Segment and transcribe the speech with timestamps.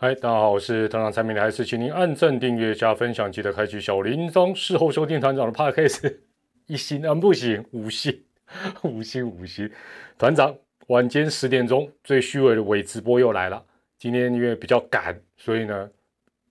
[0.00, 4.54] 嗨，大家好，我是团长蔡明，还是请您按赞、订阅、加分享，记得开启小铃铛。
[4.54, 6.18] 事后收听团长的 podcast，
[6.66, 8.22] 一星嗯不行，五星，
[8.84, 9.68] 五星五星。
[10.16, 10.54] 团长
[10.86, 13.60] 晚间十点钟最虚伪的伪直播又来了。
[13.98, 15.90] 今天因为比较赶，所以呢，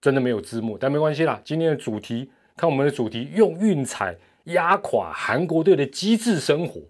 [0.01, 1.39] 真的没有字幕，但没关系啦。
[1.45, 4.13] 今天的主题，看我们的主题，用运彩
[4.47, 6.81] 压垮韩国队的机智生活。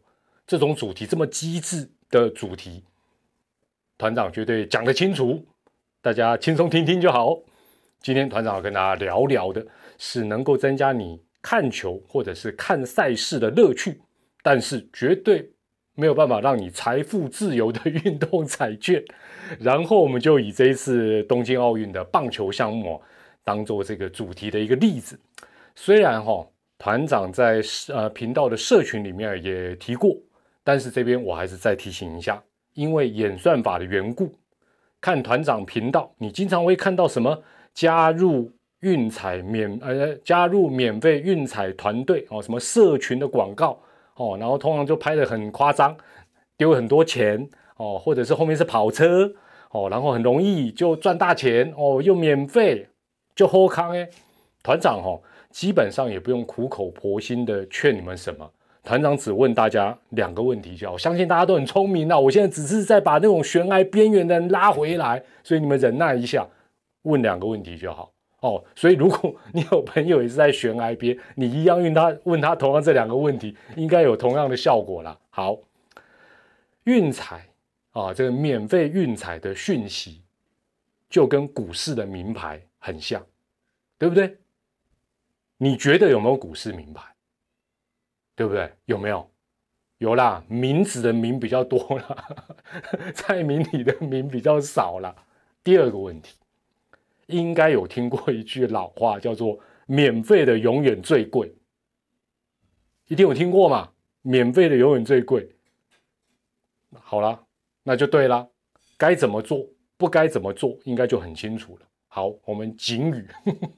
[0.47, 2.83] 这种主题这么机智的主题，
[3.95, 5.45] 团长绝对讲得清楚，
[6.07, 7.37] 大家轻松听听就好。
[7.99, 9.67] 今天团长要跟大家聊聊的
[9.97, 13.99] 是能够增加你看球或者是看赛事的乐趣，
[14.41, 15.51] 但是绝对
[15.95, 19.03] 没有办法让你财富自由的运动彩券。
[19.59, 23.01] 然后我们就以这一次东京奥运的棒球项目
[23.43, 25.19] 当做这个主题的一个例子。
[25.75, 30.15] 虽然哈团长在呃频道的社群里面也提过。
[30.63, 32.41] 但是这边我还是再提醒一下，
[32.75, 34.33] 因为演算法的缘故，
[35.07, 37.41] 看团长频道，你经常会看到什么
[37.73, 43.79] 加入运彩免呃加入免费运彩团队哦，什么社群的广告
[44.15, 45.95] 哦，然后通常就拍的很夸张，
[46.57, 49.31] 丢很多钱哦，或者是后面是跑车
[49.71, 52.85] 哦，然后很容易就赚大钱哦，又免费
[53.33, 54.09] 就喝康哎，
[54.61, 58.51] 团长哦，基本上也不用苦口婆心的劝你们什么。
[58.87, 62.17] 团长只问大家两个问题就好，我相信大家都很聪明啊！
[62.17, 66.47] 我现在只是在把那种悬崖边缘的人拉回来，所以你们忍耐一下，
[67.01, 68.63] 问两个问题就好哦。
[68.77, 75.19] 所以如果你有朋友也是在悬崖边，你一样问他问他同样这两个问题，应该有同样的效果啦。
[75.31, 75.57] 好，
[76.85, 77.45] 运彩
[77.91, 80.21] 啊，这个免费运彩的讯息
[81.09, 83.21] 就跟股市的名牌很像，
[83.97, 84.37] 对不对？
[85.57, 87.03] 你觉得有没有股市名牌？
[88.37, 88.71] 对不对？
[88.85, 89.29] 有没有？
[89.97, 92.37] 有啦，名字的名比较多啦，
[93.15, 95.15] 在名里的名比较少啦。
[95.63, 96.37] 第二个问题，
[97.25, 101.51] 应该有听过一句老话，叫做“免费的永远最贵”，
[103.09, 103.89] 一定有听过嘛？
[104.21, 105.55] 免费的永远最贵。
[106.91, 107.47] 好了，
[107.81, 108.47] 那就对了，
[108.99, 109.65] 该怎么做，
[109.97, 111.86] 不该怎么做，应该就很清楚了。
[112.17, 113.27] 好，我们警语，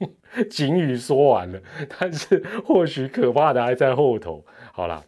[0.48, 1.60] 警语说完了，
[1.98, 4.42] 但是或许可怕的还在后头。
[4.72, 5.04] 好啦，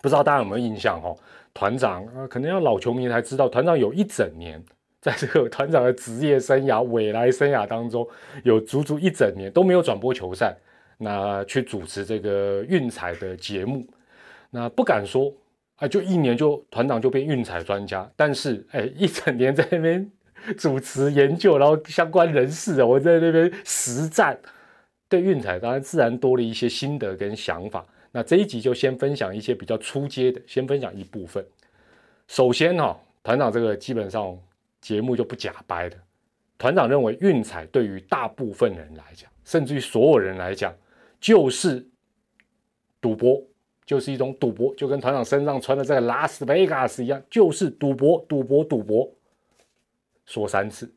[0.00, 1.12] 不知道大家有没有印象哈？
[1.52, 4.62] 团长啊，可能要老球迷才知道，团长有一整年
[5.00, 8.06] 在这个 团长的职业生涯、未来生涯当中，
[8.44, 10.56] 有足足一整年都没有转播球赛，
[10.98, 13.84] 那去主持这个运彩的节目，
[14.50, 15.34] 那不敢说
[15.78, 20.08] 啊，就一年就团长就变运彩专家，但是哎，一整年在那边。
[20.58, 24.38] 主持研究，然后相关人士啊，我在那边实战，
[25.08, 27.86] 对运彩当然自然多了一些心得跟想法。
[28.10, 31.44] 那这一集就先分享一些比较出阶的，先分享一部分。
[32.28, 34.38] 首先哈，团长这个基本上
[34.80, 35.96] 节目就不假掰的。
[36.58, 40.74] 团长认为运彩对于大部分人来讲，甚至于所有人来讲，
[41.20, 41.84] 就是
[43.00, 43.42] 赌博，
[43.84, 49.10] 就是一种赌博，就跟团长身上穿的这个拉斯维加斯一样，就是赌博，赌博，赌博。
[50.26, 50.92] 说三次，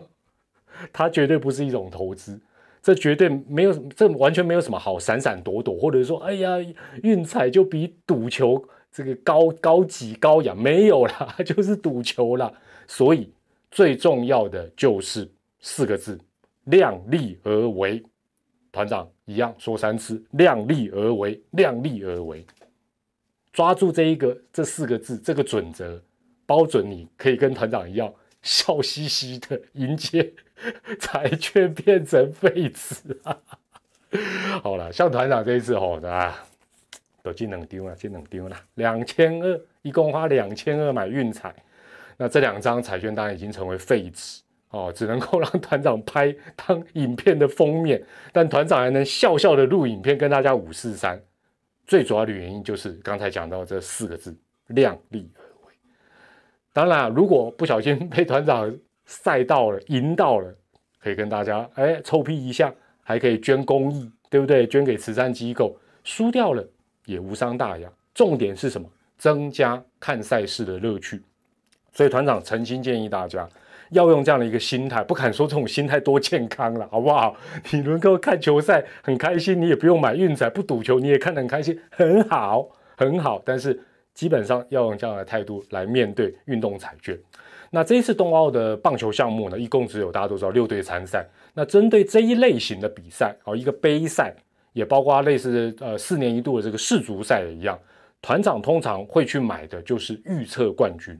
[0.92, 2.40] 它绝对不是一种投资，
[2.82, 6.56] 这绝对没有，这完全没有什么好闪闪躲躲，或者说，哎呀，
[7.02, 12.52] 运彩就比赌球这个高高级高雅，没有啦，就是赌球啦。
[12.86, 13.30] 所以
[13.70, 15.30] 最重要的就是
[15.60, 16.18] 四个字：
[16.64, 18.02] 量力而为。
[18.70, 22.46] 团长一样说三次：量力而为，量力而为。
[23.52, 26.00] 抓住这一个这四个字，这个准则，
[26.46, 28.12] 包准你可以跟团长一样。
[28.42, 30.32] 笑嘻嘻的迎接
[31.00, 32.94] 彩券变成废纸
[33.24, 33.36] 啊！
[34.62, 36.44] 好了，像团长这一次吼啊，
[37.22, 41.54] 都进能丢了，进能丢了，两千二，一共花两千二买运彩，
[42.16, 51.20] 那这两张彩券当然已经成为废纸哦，只能够让团长拍当影片的封面，但团长还能笑笑的录影片跟大家五四三，
[51.86, 54.36] 最主要的原因就是刚才讲到这四个字：
[54.68, 55.30] 量力。
[56.78, 58.72] 当然，如果不小心被团长
[59.04, 60.54] 赛到了、赢到了，
[61.02, 62.72] 可以跟大家哎臭屁一下，
[63.02, 64.64] 还可以捐公益，对不对？
[64.64, 65.76] 捐给慈善机构。
[66.04, 66.64] 输掉了
[67.04, 67.90] 也无伤大雅。
[68.14, 68.88] 重点是什么？
[69.16, 71.20] 增加看赛事的乐趣。
[71.90, 73.48] 所以团长诚心建议大家
[73.90, 77.34] 要用这样的一个心态，不敢说这种心态多健康了，好不好？
[77.72, 83.42] 你能够看球赛很开心，你也不用买运彩，不赌球你也看得很开心，很好，很好。
[83.44, 83.82] 但是。
[84.18, 87.16] 基本上要用这样的态度来面对运动彩券。
[87.70, 91.24] 那这一次冬奥的棒球项目呢，一共只有大家都知道六队参赛。
[91.54, 94.34] 那针对这一类型的比赛，哦，一个杯赛，
[94.72, 97.78] 也包括类似呃四年一度的这个世足赛一样，
[98.20, 101.16] 团长通常会去买的就是预测冠军。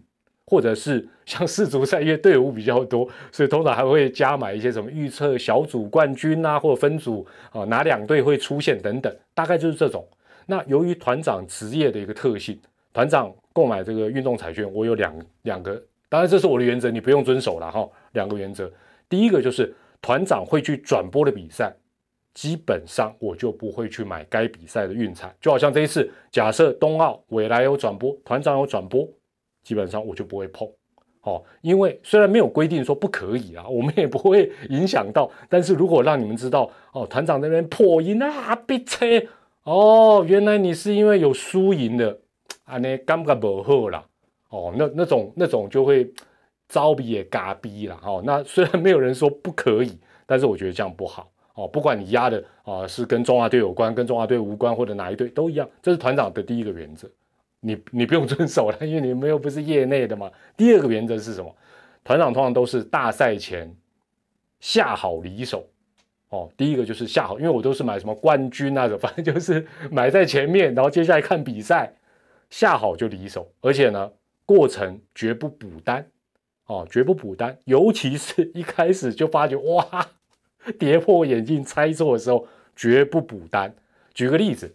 [0.50, 10.04] 或者是像世足赛，因为队伍比较多，所以通常还会加买一些什么预测小组冠军啊，或者分组啊哪两队会出现等等，大概就是这种。
[10.46, 12.58] 那由于团长职业的一个特性，
[12.98, 17.88] 团长购买这个运动彩券，我有两两个，当然这是我的原则，你不用遵守了哈。
[18.10, 18.68] 两个原则，
[19.08, 19.72] 第一个就是
[20.02, 21.72] 团长会去转播的比赛，
[22.34, 29.08] 基本上我就不会去买该比赛的运彩，就好像这一次，假设冬奥未来有转播，团长有转播，
[29.62, 30.68] 基本上我就不会碰，
[31.22, 39.06] 哦，因为虽然没有规定说不可以啊，我们也不会影响到，但是如果让你们知道，哦，团长那边破音啊，别车。
[39.62, 42.18] 哦，原来你是因为有输赢的，
[42.68, 44.04] 啊，那感觉不好啦。
[44.50, 46.10] 哦，那那种那种就会
[46.68, 47.98] 招比也嘎逼啦。
[48.04, 51.30] 哦，那虽然没有人说不可以，但是我觉得这样不好。
[51.54, 57.08] 哦，不管你压的啊是跟中华队有关，跟中华队无关，或者哪一队都一样，这是团长的第一个原则。
[57.60, 60.30] 你你不用遵守了，因为你们又不是业内的嘛。
[60.56, 61.52] 第二个原则是什么？
[62.04, 63.74] 团长通常都是大赛前
[64.60, 65.66] 下好离手。
[66.30, 71.92] 哦，第一个就是下好，因为我都是买什么冠军啊，反正就是买在前面，然后接下来看比赛，
[72.50, 74.12] 下好就离手，而且呢，
[74.44, 76.10] 过程绝不补单，
[76.66, 80.08] 哦，绝不补单，尤其是一开始就发觉哇，
[80.78, 83.74] 跌破眼镜猜错的时候，绝不补单。
[84.14, 84.74] 举个例子，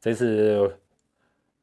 [0.00, 0.78] 这是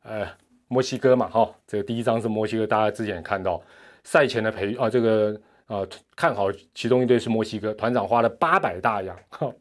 [0.04, 0.28] 呃
[0.68, 3.62] 墨西哥嘛，哈，这个第一张是墨西哥，大家之前也看到
[4.04, 5.40] 赛前的培啊，这个。
[5.70, 5.86] 啊，
[6.16, 9.16] 看好其中一队是墨西哥，团长花了八百大洋，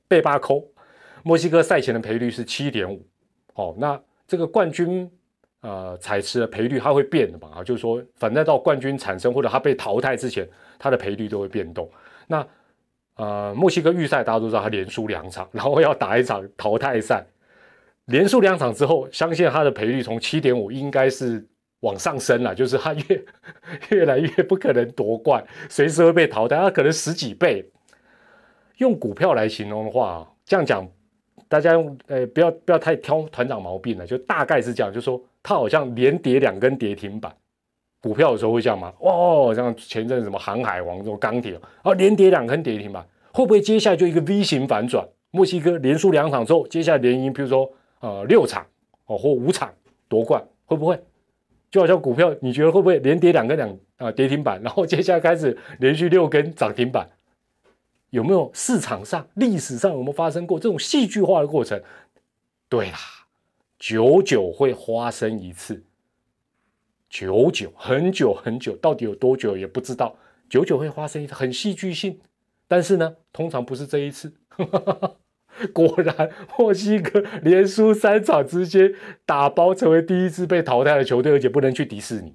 [0.08, 0.66] 被八扣。
[1.22, 3.06] 墨西哥赛前的赔率是七点五，
[3.52, 5.10] 哦，那这个冠军
[5.60, 7.50] 呃彩池的赔率它会变的嘛？
[7.56, 11.90] 啊，就是说，反正到冠军产生或者它被淘汰之前，它的赔率都会变动。
[12.26, 12.46] 那
[13.16, 17.26] 呃，墨西哥预赛大家都知道，它连输两场，然后要打一场淘汰赛，
[18.06, 21.46] 连输两场之后，相信它的赔率从七点五应该是。
[21.82, 23.24] 往上升了，就是他越
[23.90, 26.56] 越来越不可能夺冠，随时会被淘汰。
[26.56, 27.64] 他可能十几倍。
[28.78, 30.84] 用股票来形容的话，这样讲，
[31.46, 37.34] 大家用呃不要不要太挑团长毛病了，就大概是这样，就说它好像连跌两根跌停板。
[38.02, 38.92] 股票的时候会这样吗？
[39.00, 43.02] 哦，像前阵什么航海王这种钢铁，哦连跌两根跌停板，
[43.32, 45.08] 会不会接下来就一个 V 型反转？
[45.30, 47.66] 墨西哥连输两场之后，接下来连赢，比如说
[48.00, 48.66] 呃六场
[49.06, 49.72] 哦或五场
[50.06, 51.02] 夺冠，会不会？
[51.70, 57.08] 就好像股票，你觉得会不会连跌两根两啊跌停板，然后接下来开始连续六根涨停板？
[58.10, 61.82] 有没有市场上历史上有没有发生过这种戏剧化的过程？
[62.68, 62.98] 对啦，
[63.78, 65.84] 久久会发生一次，
[67.08, 70.16] 久久很久很久，到底有多久也不知道，
[70.50, 72.18] 久久会发生一次很戏剧性，
[72.66, 74.34] 但是呢，通常不是这一次。
[75.72, 78.92] 果然，墨西哥连输三场，直接
[79.24, 82.34] 打包成为第一支被淘汰的球队，而且不能去迪士尼。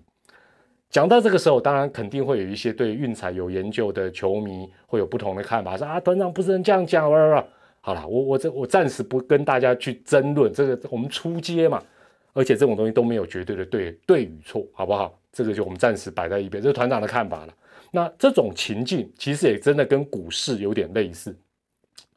[0.89, 7.45] 讲到这个时候，当然肯定会有一些对运彩有研究的球迷会有不同的看法，说啊，团长不是能这样讲啊。
[7.85, 11.83] 好了，我我这我暂时不跟大家去争论这个，我们出街嘛，
[12.31, 15.19] 而且这种东西都没有绝对的对对与错，好不好？
[15.33, 17.53] 这个就我们暂时摆在一边，这是团长的看法了。
[17.91, 21.35] 那这种情境其实也真的跟股市有点类似，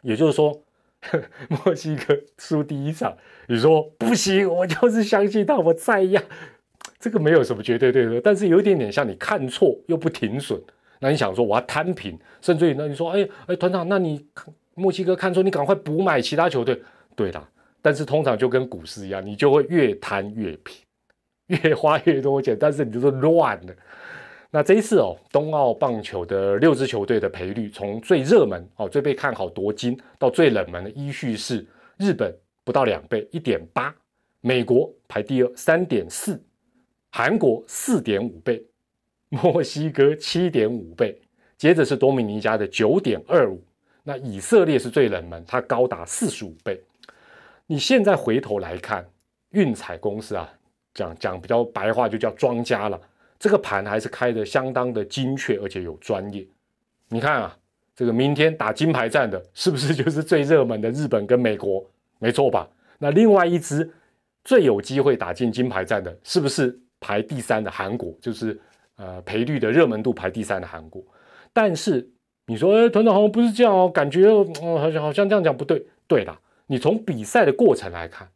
[0.02, 0.58] 也就是说。
[1.48, 3.16] 墨西哥输第一场，
[3.46, 6.20] 你说不行，我就是相信他，我再压，
[6.98, 10.60] 这个没有什么绝对对错，但是有一点点像你看错又不停损，
[10.98, 14.26] 那你想说我要摊平，甚至于那你说，哎哎，团长，那你
[14.76, 16.80] 墨西哥看出，你赶快补买其他球队，
[17.14, 17.48] 对啦，
[17.80, 20.76] 但是通常就跟股市一样，你就会越摊越平，
[21.64, 23.74] 越花越多钱，但是你就是乱了。
[24.50, 31.66] 那这一次哦，冬奥棒球的六支球队的赔率，从最热门哦、最被看好夺金，到最冷门的依序是：
[31.96, 33.90] 日本不到两倍，一点八；
[34.40, 36.34] 美国排第二，三点四；
[37.10, 38.62] 韩国四点五倍；
[39.30, 41.14] 墨西哥七点五倍；
[41.58, 43.60] 接着是多米尼加的九点二五。
[44.08, 46.80] 那以色列是最冷门，它高达四十五倍。
[47.66, 49.04] 你现在回头来看，
[49.50, 50.48] 运彩公司啊，
[50.94, 53.00] 讲讲比较白话，就叫庄家了。
[53.36, 56.46] 这个盘还是开的相当的精确，而且有专业。
[57.08, 57.58] 你看啊，
[57.96, 61.84] 这个明天打金牌战的，是不是就是最热门的日本跟美国？
[62.20, 62.68] 没错吧？
[62.98, 63.92] 那另外一支
[64.44, 68.16] 最有机会打进金牌战的，是不是排第三的韩国？
[68.20, 68.56] 就是
[68.94, 71.02] 呃赔率的热门度排第三的韩国。
[71.52, 72.08] 但是
[72.46, 75.86] 你说，哎，团长好像不是这样哦，感觉嗯好像好像这样讲不对。
[76.06, 78.28] 对了，你从比赛的过程来看。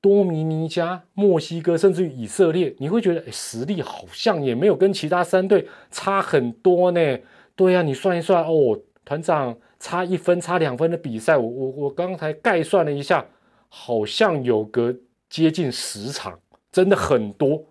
[0.00, 7.18] 多米尼加、墨西哥，甚至于以色列，你会觉得实力好像也没有跟其他三队差很多呢。
[7.56, 13.24] 对呀，你算一算哦，团长差一分、差两分的比赛，我我我刚才概算了一下，
[13.68, 14.94] 好像有个
[15.28, 16.38] 接近十场，
[16.70, 17.64] 真的很多。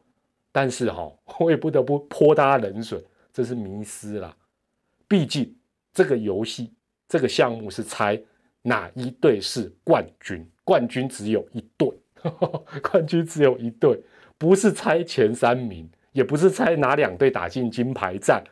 [0.52, 3.02] 但是哈，我也不得不泼大家冷水，
[3.32, 4.36] 这是迷失啦。
[5.08, 5.56] 毕竟
[5.94, 6.74] 这个游戏
[7.08, 8.20] 这个项目是猜
[8.62, 11.90] 哪一队是冠军，冠军只有一队，
[12.82, 14.00] 冠军只有一队，
[14.38, 18.44] 不是猜前三名，也不是猜哪两队打进金牌战，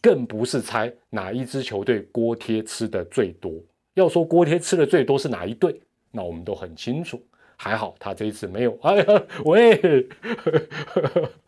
[0.00, 3.52] 更不是猜哪一支球队锅贴吃的最多。
[3.94, 5.80] 要说锅贴吃的最多是哪一队，
[6.12, 7.20] 那我们都很清楚。
[7.56, 10.06] 还好他这一次没有， 哎呀喂。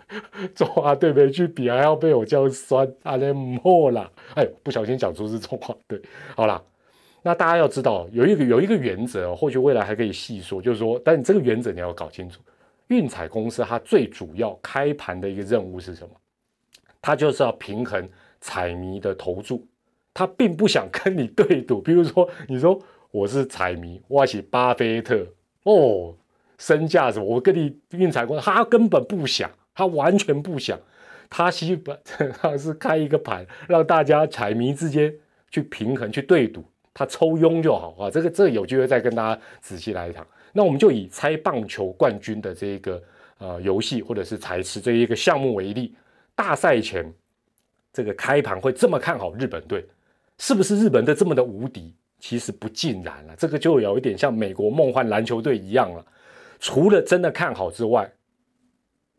[0.55, 4.11] 中华队没去比，还要被我这样酸，阿连莫啦！
[4.35, 6.01] 哎，不小心讲出是中华队。
[6.35, 6.63] 好啦，
[7.23, 12.41] 那大家要知道，有一个有一个原则，或许未来还可以细说，就是说，但你这个原则你要搞清楚。
[12.87, 16.15] 运彩公司它最主要开盘的一个任务是什么？
[17.03, 18.09] 它就是要平衡
[18.41, 19.67] 彩迷的投注，
[20.15, 21.83] 它并不想跟你对赌。
[21.83, 25.27] 比如说，你说我是彩迷，我是巴菲特
[25.69, 26.15] 哦，
[26.57, 27.25] 身价什么？
[27.25, 29.51] 我跟你运彩官，他根本不想。
[29.75, 30.77] 他完全不想，
[31.31, 31.97] 他希本
[32.41, 35.15] 他是开一个盘，让大家彩迷之间
[35.53, 38.11] 去平衡、去对赌，他抽佣就好啊。
[38.11, 40.27] 这个这有机会再跟大家仔细来谈。
[40.53, 43.01] 那我们就以猜棒球冠军的这个
[43.39, 45.95] 呃游戏或者是彩池这一个项目为例，
[46.35, 47.15] 大赛前
[47.93, 49.87] 这个开盘会这么看好日本队，
[50.39, 51.95] 是不是日本队这么的无敌？
[52.19, 56.05] 其实不尽然了，这个就有一点像美国梦幻篮球队一样了。
[56.59, 58.11] 除了真的看好之外，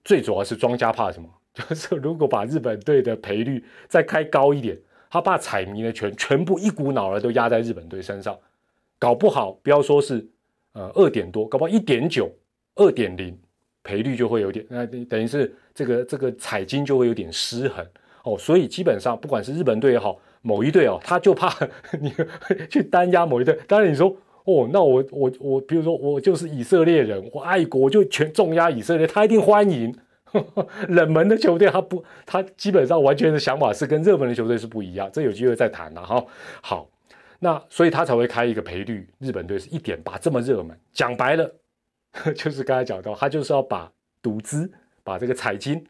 [0.04, 1.30] 最主要是庄家怕什么？
[1.54, 4.78] 就是如果把日本队的赔率再开高一点，
[5.10, 8.38] 他怕彩迷的全全部一股脑儿都压在日本队身上，
[8.98, 10.26] 搞不好不要说是
[10.74, 12.32] 呃二点多，搞不好一点九、
[12.76, 13.38] 二点零
[13.84, 17.86] 赔率就会有点，那等于是这个这个彩金就会有点失衡
[18.24, 18.38] 哦。
[18.38, 21.54] 所以基本上不管是日本队也好，某一队哦，他就怕
[22.02, 22.14] 你
[22.70, 23.60] 去单压某一队。
[23.68, 24.16] 当然你说。
[24.46, 29.94] 哦，那我我我，比如说我就是以色列人，我爱国，就全重压以色列，他一定欢迎
[30.90, 36.26] 冷门的球队，他不，他基本上完全的想法是跟热门的球队是不一样，这有机会再谈了哈。
[36.62, 36.90] 好，
[37.38, 41.54] 那所以他才会开一个赔率，日本队是一点八这么热门，讲白了
[42.34, 44.72] 就是刚才讲到，他就是要把赌资，
[45.04, 45.86] 把这个彩金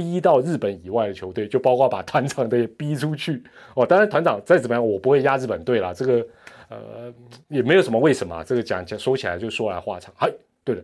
[0.00, 3.42] 逼到日本以外的球队，就包括把团长的也逼出去
[3.74, 3.84] 哦。
[3.84, 6.26] 当然团长再怎么样，我不会压日本队了，这个。
[6.70, 7.12] 呃，
[7.48, 10.14] 也没有什么为什么，这个讲讲说起来就说来话长。
[10.18, 10.30] 哎，
[10.62, 10.82] 对了，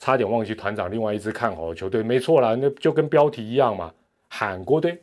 [0.00, 3.94] 差点忘记团长另外一支看好的球队，没错啦，那就跟标题一样嘛，
[4.26, 5.00] 韩国队。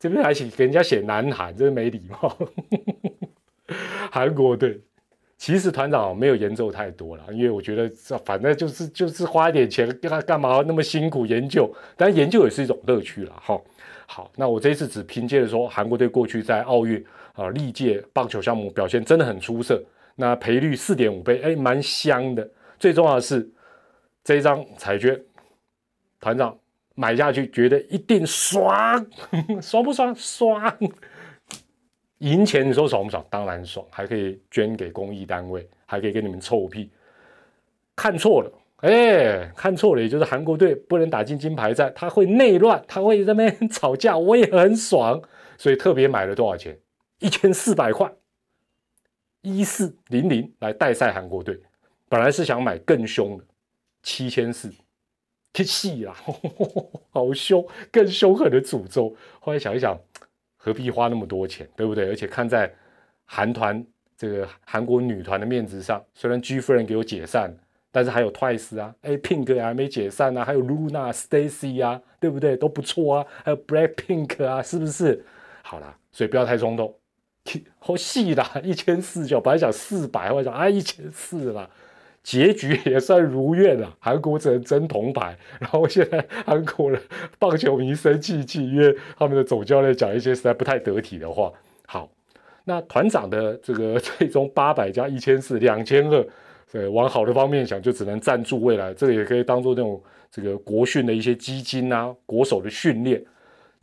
[0.00, 2.36] 这边还写给人家写南韩，真是没礼貌。
[4.10, 4.80] 韩国队，
[5.42, 7.90] 其实团长没有研究太多了，因为我觉得
[8.24, 13.32] 反正就是就是花一点钱干干嘛那么辛苦研究，但研究也是一种乐趣了。
[13.44, 13.60] 哈，
[14.06, 17.04] 好，那我这一次只凭借着说韩国队过去在奥运。
[17.32, 19.82] 啊，历届棒球项目表现真的很出色，
[20.14, 22.48] 那赔率四点五倍，哎，蛮香的。
[22.78, 23.50] 最重要的是，
[24.22, 25.20] 这一张彩券，
[26.20, 26.56] 团长
[26.94, 29.04] 买下去觉得一定爽，
[29.60, 30.14] 爽不爽？
[30.14, 30.78] 爽！
[32.22, 33.24] 赢钱你说爽不爽？
[33.28, 36.88] 当然爽，还可以捐给公益单位，还可以给你们臭屁。
[37.96, 45.20] 看错了，哎，看错了，也就是韩国队不能打进金牌战，他会内乱，他会在那边 吵架，我也很爽，
[45.58, 46.78] 所以特别买了多少钱？
[47.18, 48.08] 一千四百块，
[49.40, 51.60] 一四零零来代赛韩国队，
[52.08, 53.44] 本来是想买更凶的
[54.04, 54.72] 七千四，
[55.52, 56.14] 太细啦，
[57.10, 59.12] 好凶，更凶狠的诅咒。
[59.40, 60.00] 后来想一想，
[60.64, 62.06] 何必花那么多钱，对不对？
[62.06, 62.72] 而且看在
[63.24, 63.84] 韩团
[64.16, 67.52] 这个韩国女团的面子上，虽然 G 夫人给我解散，
[67.90, 72.56] 但是还有 Twice 啊，哎，Pink 还没解散啊，还有 Luna、Stacy 啊，对不对？
[72.56, 75.24] 都不错啊，还有 Black Pink 啊，是不是？
[75.62, 76.94] 好啦，所以不要太冲动。
[77.80, 81.68] 好细啦，一千四就本来想四百，我想啊一千四啦，
[82.22, 83.96] 结局也算如愿了。
[83.98, 87.00] 韩国只能争铜牌，然后现在韩国人
[87.38, 91.52] 棒球迷生气气，因为他们的总教练讲一些实在不太得体的话。
[91.86, 92.10] 好，
[92.64, 96.26] 那团长的这个 最终八百加一千四两千二，
[96.72, 103.22] 呃，往好的方面想，就只能赞助未来，这个也可以当做那种这个国训的一些基金啊，国手的训练。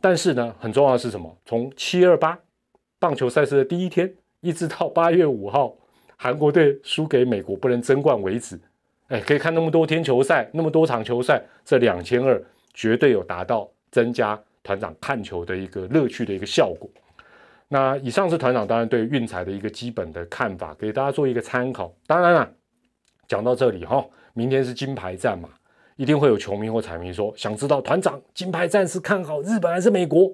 [0.00, 1.36] 但是呢，很重要的是什么？
[1.44, 2.38] 从七二八。
[2.98, 5.74] 棒球赛事的第一天，一直到八月五号，
[6.22, 8.60] 韩国队输给美国不能争冠为止。
[9.08, 12.38] 哎，可以看那么多天球赛，那么多场球赛，这两千二
[12.74, 16.90] 绝对有达到增加团长看球的一个乐趣的一个效果。
[17.68, 21.90] 那以上是团长当然对运彩的一个基本的看法，给大家做一个参考。
[22.06, 22.52] 当然了，
[23.26, 25.48] 讲到这里哈，明天是金牌战嘛，
[25.96, 30.30] 一定会有球迷或彩迷说，想知道团长金牌战是看好日本还是美国？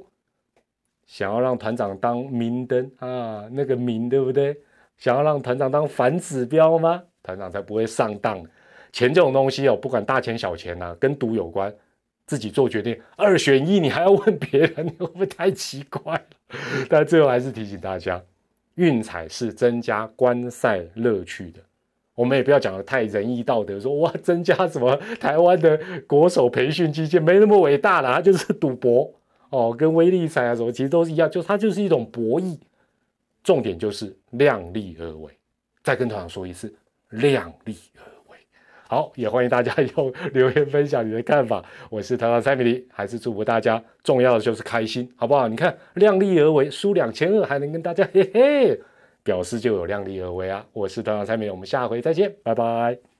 [1.06, 4.58] 想要让团长当明灯啊，那个明对不对？
[4.98, 7.02] 想要让团长当反指标吗？
[7.22, 8.42] 团长才不会上当。
[8.92, 11.74] 钱这种东西哦，不管大钱小钱呐，跟赌有关，
[12.24, 16.56] 自己做决定，二选一你还要问别人，你会不会太奇怪了？
[16.88, 18.22] 但最后还是提醒大家，
[18.76, 21.60] 运彩是增加观赛乐趣的。
[22.14, 29.12] 我们也不要讲的太仁义道德，说哇增加什么台湾的国手培训基金没那么伟大了，它就是赌博
[29.50, 32.56] 哦，跟威力彩啊什么其实都是一样，就它就是一种博弈。
[33.46, 35.32] 重点就是量力而为。
[35.84, 36.74] 再跟团长说一次，
[37.10, 38.36] 量力而为。
[38.88, 41.64] 好，也欢迎大家用留言分享你的看法。
[41.88, 45.46] 我是团长蔡米黎，还是祝福大家，重要的就是开心，好不好？
[45.46, 48.80] 你看量力而为，输两千二还能跟大家嘿嘿。
[49.22, 50.66] 表示就有量力而为啊！
[50.72, 53.15] 我是团长蔡明，我们下回再见，拜拜。